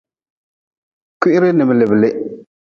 [1.19, 2.15] Kwiri n miliblih.